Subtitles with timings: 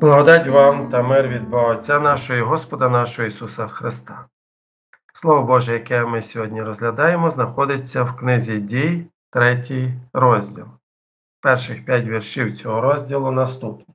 [0.00, 4.26] Благодать вам та мир від Бога Отця нашого і Господа нашого Ісуса Христа.
[5.12, 10.64] Слово Боже, яке ми сьогодні розглядаємо, знаходиться в книзі дій, третій розділ.
[11.40, 13.94] Перших п'ять віршів цього розділу наступні.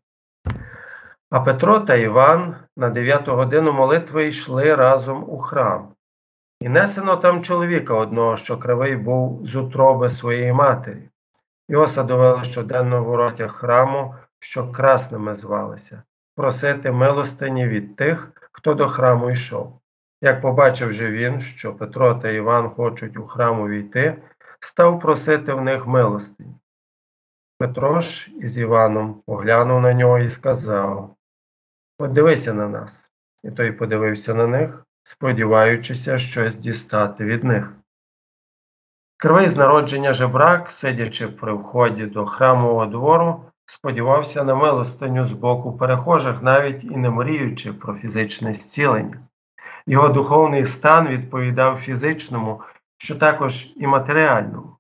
[1.30, 5.94] А Петро та Іван на дев'яту годину молитви йшли разом у храм.
[6.60, 11.10] І несено там чоловіка одного, що кривий був з утроби своєї матері.
[11.70, 16.04] Його садовили щоденно в воротях храму що красними звалися,
[16.36, 19.80] просити милостині від тих, хто до храму йшов.
[20.22, 24.22] Як побачив же він, що Петро та Іван хочуть у храму війти,
[24.60, 26.56] став просити в них милостині.
[27.58, 31.16] Петро ж із Іваном поглянув на нього і сказав
[31.98, 33.12] Подивися на нас.
[33.44, 37.74] І той подивився на них, сподіваючися щось дістати від них.
[39.18, 45.78] Кривий з народження жебрак, сидячи при вході до храмового двору, сподівався на милостиню з боку
[45.78, 49.20] перехожих, навіть і не мріючи про фізичне зцілення.
[49.88, 52.62] Його духовний стан відповідав фізичному,
[52.98, 54.78] що також і матеріальному.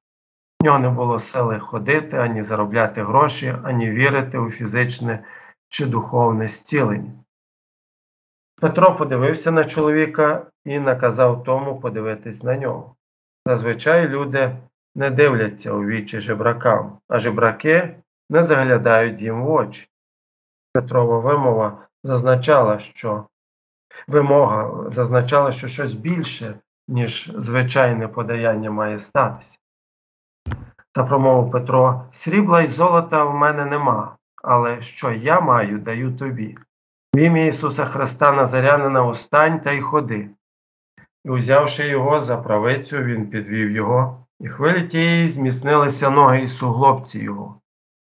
[0.59, 5.23] В нього не було сили ходити, ані заробляти гроші, ані вірити у фізичне
[5.69, 7.11] чи духовне зцілення.
[8.61, 12.95] Петро подивився на чоловіка і наказав тому подивитись на нього.
[13.45, 14.55] Зазвичай люди
[14.95, 17.95] не дивляться у вічі жебракам, а жебраки
[18.33, 19.89] не заглядають їм в очі.
[20.73, 23.27] Петрова вимова зазначала, що
[24.07, 29.57] вимога зазначала, що щось більше, ніж звичайне подаяння має статися.
[30.91, 36.57] Та промовив Петро срібла й золота в мене нема, але що я маю, даю тобі.
[37.15, 40.29] В ім'я Ісуса Христа Назарянина устань та й ходи.
[41.25, 47.19] І узявши його за правицю, він підвів його, і хвилі тієї зміцнилися ноги і суглобці
[47.19, 47.59] його.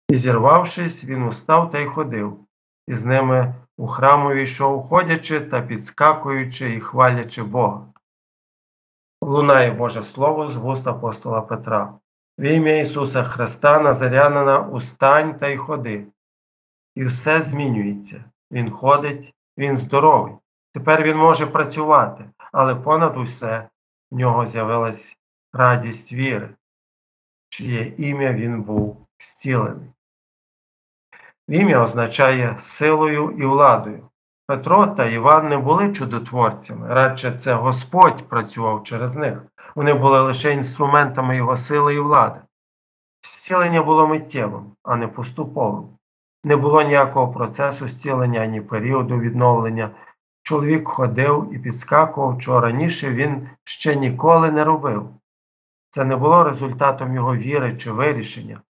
[0.09, 2.39] І, зірвавшись, він устав та й ходив,
[2.88, 7.94] і з ними у храму війшов, ходячи та підскакуючи і хвалячи Бога.
[9.22, 12.00] Лунає Боже Слово з вуст апостола Петра.
[12.40, 16.07] В ім'я Ісуса Христа Назарянина устань та й ходи.
[16.96, 18.24] І все змінюється.
[18.51, 20.34] Він ходить, він здоровий.
[20.74, 23.69] Тепер він може працювати, але понад усе
[24.12, 25.18] в нього з'явилась
[25.53, 26.50] радість віри,
[27.50, 29.94] чиє ім'я він був зцілений.
[31.47, 34.09] Ім'я означає силою і владою.
[34.47, 39.41] Петро та Іван не були чудотворцями, радше це Господь працював через них.
[39.75, 42.39] Вони були лише інструментами Його сили і влади.
[43.23, 45.89] Зцілення було миттєвим, а не поступовим.
[46.44, 49.89] Не було ніякого процесу зцілення ані періоду відновлення.
[50.44, 55.09] Чоловік ходив і підскакував, чого раніше він ще ніколи не робив.
[55.89, 58.62] Це не було результатом його віри чи вирішення.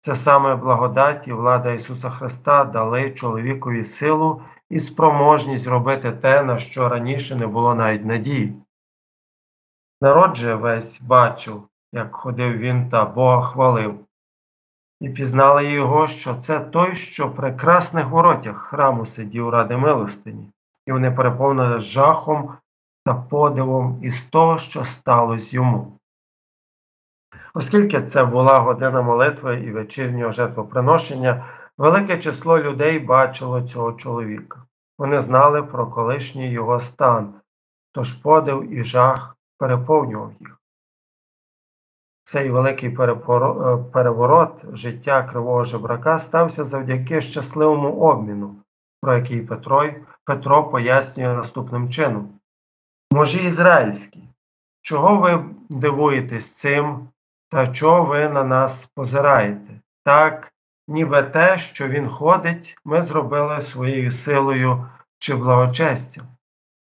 [0.00, 6.58] Це саме благодать і влада Ісуса Христа дали чоловікові силу і спроможність робити те, на
[6.58, 8.62] що раніше не було навіть надії.
[10.00, 14.00] Народ же весь бачив, як ходив він та Бога хвалив,
[15.00, 20.52] і пізнали його, що це той, що при красних воротях храму сидів ради милостині,
[20.86, 22.56] і вони переповнили жахом
[23.04, 25.97] та подивом із того, що сталося йому.
[27.58, 31.44] Оскільки це була година молитви і вечірнього жертвоприношення,
[31.78, 34.62] велике число людей бачило цього чоловіка.
[34.98, 37.34] Вони знали про колишній його стан,
[37.92, 40.60] тож подив і жах переповнював їх.
[42.24, 42.90] Цей великий
[43.92, 48.56] переворот життя кривого жебрака стався завдяки щасливому обміну,
[49.00, 49.84] про який Петро,
[50.24, 52.40] Петро пояснює наступним чином.
[53.12, 54.28] Можі ізраїльські,
[54.82, 57.08] чого ви дивуєтесь цим
[57.48, 59.80] та чого ви на нас позираєте?
[60.04, 60.52] Так,
[60.88, 64.88] ніби те, що він ходить, ми зробили своєю силою
[65.18, 66.26] чи благочестям.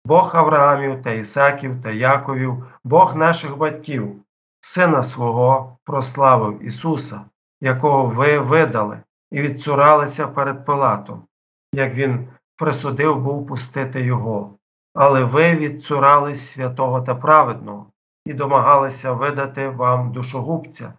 [0.07, 4.21] Бог Авраамів та Ісаків та Яковів, Бог наших батьків,
[4.61, 7.25] Сина свого прославив Ісуса,
[7.61, 11.27] якого ви видали і відцуралися перед Пилатом,
[11.73, 14.55] як Він присудив був пустити Його.
[14.95, 17.87] Але ви відцурались святого та праведного,
[18.25, 20.93] і домагалися видати вам душогубця.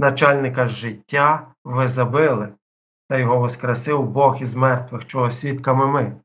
[0.00, 2.48] Начальника життя ви забили,
[3.08, 6.20] та його воскресив Бог із мертвих, чого свідками ми.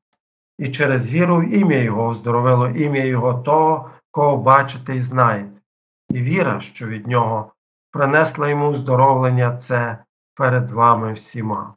[0.57, 5.61] І через віру в ім'я Його оздоровило ім'я Його того, кого бачите і знаєте,
[6.09, 7.53] і віра, що від нього
[7.91, 10.03] принесла йому оздоровлення це
[10.35, 11.75] перед вами всіма.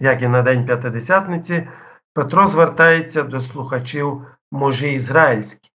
[0.00, 1.68] Як і на День П'ятидесятниці,
[2.14, 5.70] Петро звертається до слухачів мужі ізраїльські.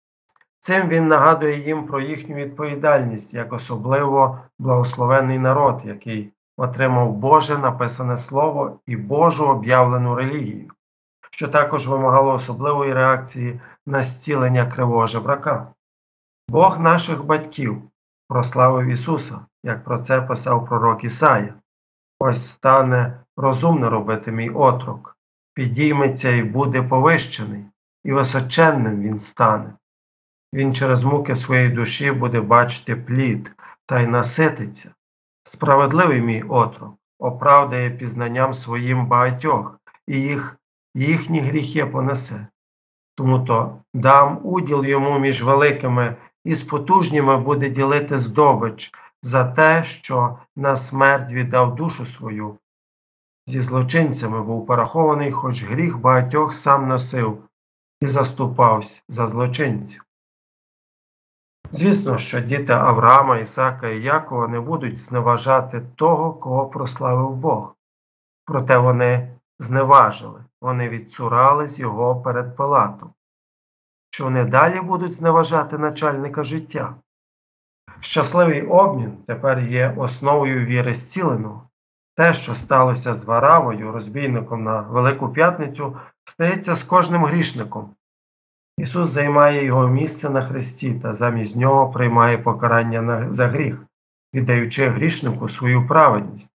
[0.61, 8.19] Цим він нагадує їм про їхню відповідальність як особливо благословенний народ, який отримав Боже написане
[8.19, 10.71] Слово і Божу об'явлену релігію,
[11.31, 15.73] що також вимагало особливої реакції на зцілення кривого жебрака.
[16.49, 17.83] Бог наших батьків
[18.29, 21.55] прославив Ісуса, як про це писав пророк Ісая.
[22.19, 25.17] Ось стане розумно робити мій отрок,
[25.55, 27.65] підійметься і буде повищений,
[28.05, 29.75] і височенним він стане.
[30.55, 33.53] Він через муки своєї душі буде бачити плід
[33.87, 34.95] та й насититься.
[35.43, 40.57] Справедливий мій отрок оправдає пізнанням своїм багатьох, і їх,
[40.95, 42.47] їхні гріхи понесе.
[43.15, 48.93] Тому то дам уділ йому між великими і з потужніми буде ділити здобич
[49.23, 52.59] за те, що на смерть віддав душу свою.
[53.47, 57.43] Зі злочинцями був порахований, хоч гріх багатьох сам носив
[58.01, 60.05] і заступався за злочинців.
[61.73, 67.75] Звісно, що діти Авраама, Ісака і Якова не будуть зневажати того, кого прославив Бог.
[68.45, 73.13] Проте вони зневажили, вони відцурались його перед Пилатом.
[74.11, 76.95] Що вони далі будуть зневажати начальника життя.
[78.01, 81.70] Щасливий обмін тепер є основою віри зціленого.
[82.17, 87.95] Те, що сталося з Варавою, розбійником на Велику П'ятницю, стається з кожним грішником.
[88.79, 93.83] Ісус займає його місце на хресті та замість нього приймає покарання за гріх,
[94.35, 96.51] віддаючи грішнику свою праведність.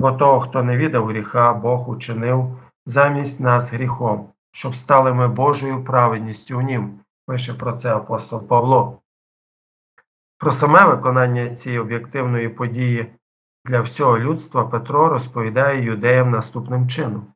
[0.00, 5.84] Бо того, хто не віддав гріха, Бог учинив замість нас гріхом, щоб стали ми Божою
[5.84, 9.00] праведністю в Нім, пише про це апостол Павло.
[10.38, 13.12] Про саме виконання цієї об'єктивної події
[13.64, 17.26] для всього людства Петро розповідає юдеям наступним чином.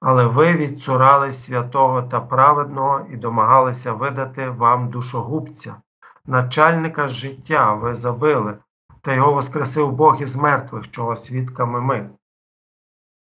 [0.00, 5.76] Але ви відцурались святого та праведного і домагалися видати вам душогубця,
[6.26, 8.58] начальника життя ви забили,
[9.00, 12.10] та його воскресив Бог із мертвих, чого свідками ми.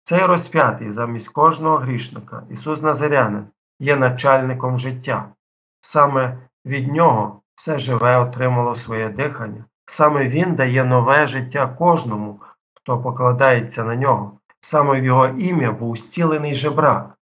[0.03, 3.47] Цей розп'ятий замість кожного грішника, Ісус Назарянин,
[3.81, 5.29] є начальником життя.
[5.81, 12.41] Саме від Нього все живе отримало своє дихання, саме Він дає нове життя кожному,
[12.75, 14.39] хто покладається на нього.
[14.61, 17.15] Саме в його ім'я був зцілений жебрак.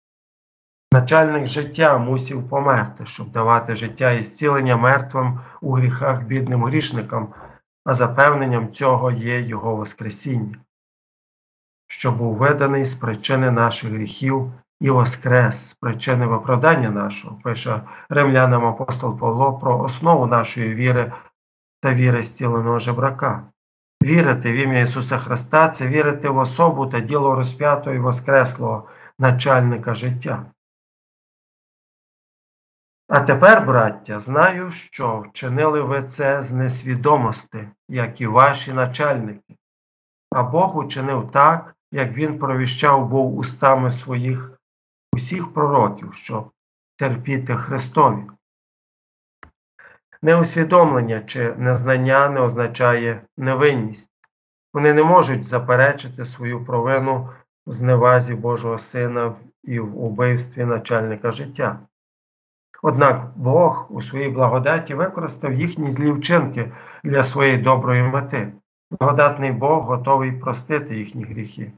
[0.93, 7.33] Начальник життя мусів померти, щоб давати життя і зцілення мертвим у гріхах бідним грішникам,
[7.85, 10.55] а запевненням цього є Його Воскресіння,
[11.87, 18.65] що був виданий з причини наших гріхів і воскрес з причини виправдання нашого, пише римлянам
[18.65, 21.13] апостол Павло про основу нашої віри
[21.81, 23.51] та віри зціленого жебрака.
[24.03, 28.89] Вірити в ім'я Ісуса Христа це вірити в особу та діло розп'ятого і воскреслого
[29.19, 30.45] начальника життя.
[33.07, 39.55] А тепер, браття, знаю, що вчинили ви це з несвідомості, як і ваші начальники,
[40.31, 44.51] а Бог учинив так, як Він провіщав був устами своїх
[45.13, 46.51] усіх пророків, щоб
[46.95, 48.23] терпіти Христові.
[50.23, 54.11] Неусвідомлення чи незнання не означає невинність.
[54.73, 57.29] Вони не можуть заперечити свою провину
[57.67, 59.33] в зневазі Божого Сина
[59.63, 61.79] і в убивстві начальника життя.
[62.83, 66.71] Однак Бог у своїй благодаті використав їхні злі вчинки
[67.03, 68.53] для своєї доброї мети.
[68.99, 71.71] Благодатний Бог готовий простити їхні гріхи.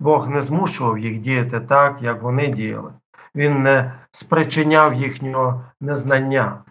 [0.00, 2.92] Бог не змушував їх діяти так, як вони діяли.
[3.34, 6.64] Він не спричиняв їхнього незнання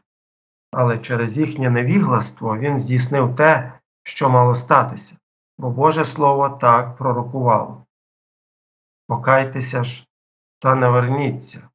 [0.71, 3.73] але через їхнє невігластво він здійснив те,
[4.03, 5.15] що мало статися,
[5.57, 7.85] бо Боже Слово так пророкувало.
[9.07, 10.07] Покайтеся ж
[10.59, 11.69] та не верніться,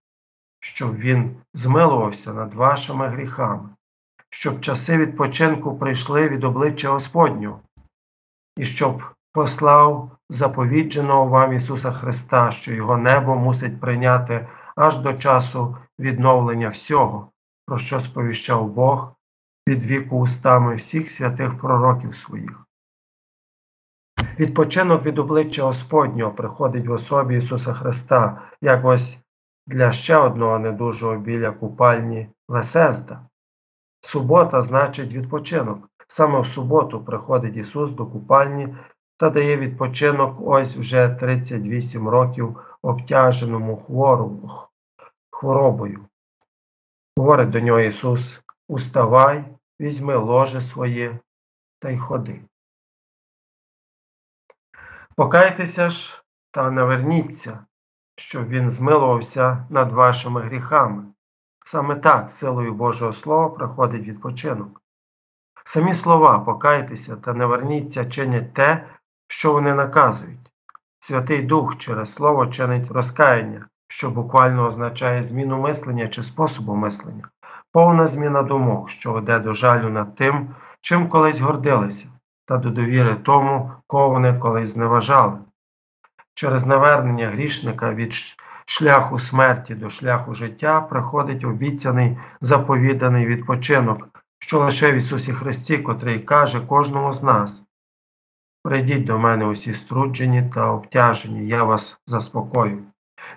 [0.61, 3.69] щоб він змилувався над вашими гріхами,
[4.31, 7.61] щоб часи відпочинку прийшли від обличчя Господнього,
[8.57, 15.77] і щоб послав заповідженого вам Ісуса Христа, що Його небо мусить прийняти аж до часу
[15.99, 17.31] відновлення всього
[17.67, 19.13] про що сповіщав Бог
[19.69, 22.67] від віку устами всіх святих пророків своїх.
[24.39, 29.19] Відпочинок від обличчя Господнього приходить в особі Ісуса Христа, як ось
[29.67, 33.27] для ще одного недужого біля купальні Весезда.
[34.01, 35.89] Субота значить відпочинок.
[36.09, 38.77] Саме в суботу приходить Ісус до купальні
[39.17, 43.77] та дає відпочинок ось вже 38 років обтяженому
[45.31, 46.07] хворобою.
[47.17, 49.45] Говорить до нього Ісус Уставай,
[49.81, 51.19] візьми ложе своє
[51.79, 52.43] та й ходи.
[55.17, 57.67] Покайтеся ж та наверніться,
[58.17, 61.05] щоб він змилувався над вашими гріхами.
[61.65, 64.83] Саме так, силою Божого Слова, приходить відпочинок.
[65.65, 68.89] Самі слова покайтеся та наверніться чинять те,
[69.29, 70.53] що вони наказують.
[70.99, 77.29] Святий Дух через Слово чинить розкаяння, що буквально означає зміну мислення чи способу мислення,
[77.73, 82.07] повна зміна думок, що веде до жалю над тим, чим колись гордилися,
[82.45, 85.39] та до довіри тому, кого вони колись зневажали.
[86.35, 88.15] Через навернення грішника від
[88.67, 96.19] шляху смерті до шляху життя приходить обіцяний заповіданий відпочинок, що лише в Ісусі Христі, котрий
[96.19, 97.63] каже кожному з нас.
[98.63, 102.83] Прийдіть до мене усі струджені та обтяжені, я вас заспокою.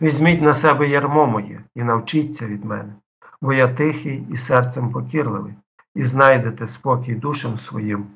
[0.01, 2.93] Візьміть на себе ярмо моє і навчіться від мене,
[3.41, 5.53] бо я тихий і серцем покірливий,
[5.95, 8.07] і знайдете спокій душам своїм,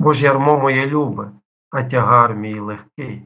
[0.00, 1.30] бо ж ярмо моє любе,
[1.70, 3.22] а тягар мій легкий.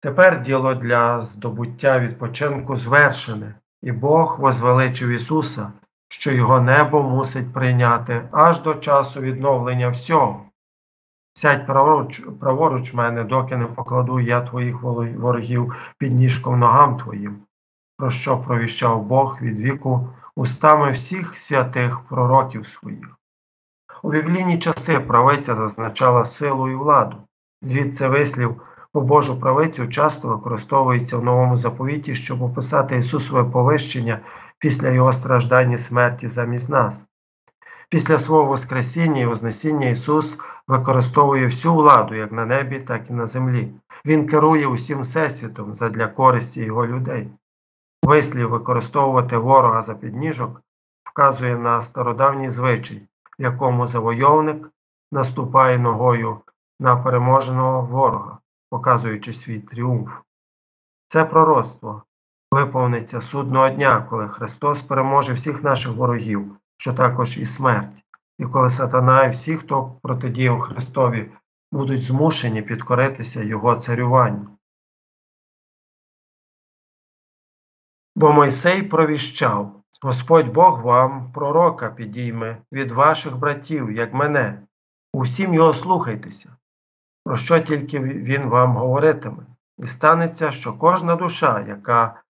[0.00, 5.72] Тепер діло для здобуття відпочинку звершене, і Бог возвеличив Ісуса,
[6.08, 10.49] що Його небо мусить прийняти аж до часу відновлення всього.
[11.34, 17.38] Сядь праворуч, праворуч мене, доки не покладу я твоїх ворогів під ніжком ногам твоїм,
[17.96, 23.16] про що провіщав Бог від віку устами всіх святих пророків своїх.
[24.02, 27.16] У біблійні часи правиця зазначала силу і владу,
[27.62, 34.20] звідси вислів у Божу правицю часто використовується в новому заповіті, щоб описати Ісусове повищення
[34.58, 37.06] після Його страждань і смерті замість нас.
[37.90, 43.26] Після свого Воскресіння і Вознесіння Ісус використовує всю владу як на небі, так і на
[43.26, 43.72] землі.
[44.06, 47.28] Він керує усім всесвітом задля користі Його людей.
[48.02, 50.62] Вислів використовувати ворога за підніжок
[51.04, 53.02] вказує на стародавній звичай,
[53.38, 54.70] в якому завойовник
[55.12, 56.40] наступає ногою
[56.80, 58.38] на переможеного ворога
[58.70, 60.12] показуючи свій тріумф.
[61.08, 62.02] Це пророцтво
[62.52, 68.04] виповниться судного дня, коли Христос переможе всіх наших ворогів, що також і смерть,
[68.38, 71.32] і коли сатана і всі, хто протидіяв Христові,
[71.72, 74.58] будуть змушені підкоритися Його царюванню.
[78.16, 84.66] Бо Мойсей провіщав Господь Бог вам, пророка, підійме від ваших братів, як мене,
[85.12, 86.56] усім його слухайтеся
[87.24, 89.46] про що тільки він вам говоритиме,
[89.78, 92.22] і станеться, що кожна душа, яка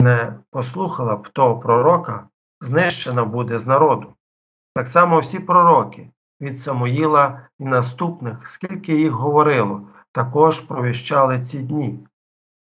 [0.00, 2.28] не послухала б того пророка,
[2.60, 4.14] знищена буде з народу.
[4.74, 6.10] Так само всі пророки
[6.40, 12.06] від Самуїла і наступних, скільки їх говорило, також провіщали ці дні.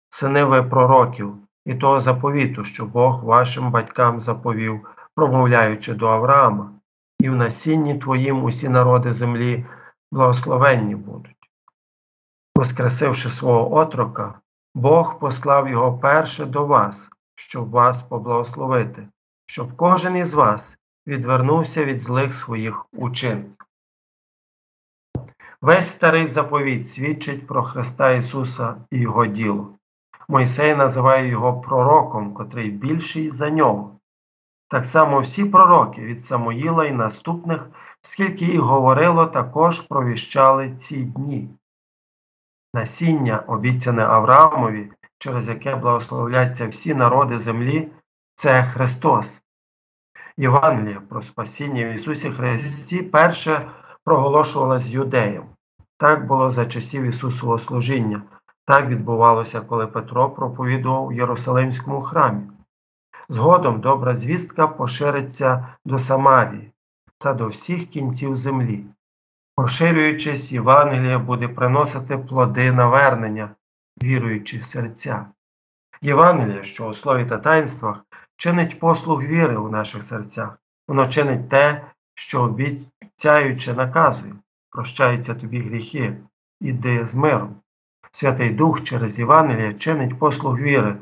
[0.09, 6.71] Сини ви пророків і того заповіту, що Бог вашим батькам заповів, промовляючи до Авраама,
[7.19, 9.65] і в насінні твоїм усі народи землі
[10.11, 11.49] благословенні будуть.
[12.55, 14.39] Воскресивши свого отрока,
[14.75, 19.07] Бог послав його перше до вас, щоб вас поблагословити,
[19.45, 23.53] щоб кожен із вас відвернувся від злих своїх учинків.
[25.61, 29.69] Весь старий заповіт свідчить про Христа Ісуса і Його діло.
[30.27, 33.99] Мойсей називає його пророком, котрий більший за нього.
[34.67, 37.69] Так само всі пророки від Самоїла і наступних,
[38.01, 41.49] скільки їх говорило, також провіщали ці дні
[42.73, 47.87] насіння, обіцяне Авраамові, через яке благословляться всі народи землі,
[48.35, 49.41] це Христос.
[50.37, 53.71] Євангелія про спасіння в Ісусі Христі перше
[54.03, 55.45] проголошувалась юдеям.
[55.97, 58.21] Так було за часів Ісусового служіння.
[58.65, 62.43] Так відбувалося, коли Петро проповідував у Єрусалимському храмі.
[63.29, 66.71] Згодом добра звістка пошириться до Самарії
[67.17, 68.85] та до всіх кінців землі.
[69.55, 73.55] Поширюючись, Євангеліє буде приносити плоди навернення,
[74.03, 75.25] віруючи в серця.
[76.01, 78.05] Євангеліє, що у слові та таїнствах,
[78.37, 81.85] чинить послуг віри у наших серцях, воно чинить те,
[82.15, 84.33] що обіцяючи наказує,
[84.69, 86.17] прощаються тобі гріхи,
[86.61, 87.55] іди з миром.
[88.11, 90.97] Святий Дух через Євангеліє чинить послуг віри,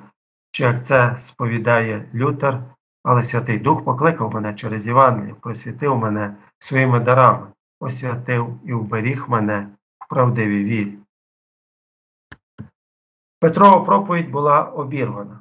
[0.52, 2.64] чи як це сповідає Лютер,
[3.04, 7.48] але Святий Дух покликав мене через Євангеліє, просвітив мене своїми дарами
[7.82, 9.68] освятив і уберіг мене
[10.00, 10.98] в правдивій вірі.
[13.40, 15.40] Петрова проповідь була обірвана.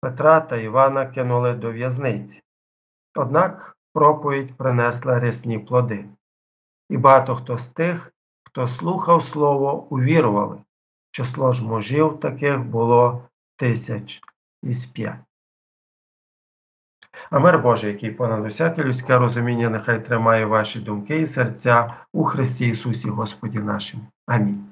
[0.00, 2.42] Петра та Івана кинули до в'язниці.
[3.16, 6.04] Однак проповідь принесла рясні плоди.
[6.88, 8.12] І багато хто з тих,
[8.44, 10.62] хто слухав слово, увірували.
[11.10, 14.20] Число ж мужів таких було тисяч
[14.62, 15.20] із п'ять.
[17.30, 22.24] А мир Божий, який понад усяке людське розуміння, нехай тримає ваші думки і серця у
[22.24, 24.00] Христі Ісусі Господі нашим.
[24.26, 24.69] Амінь.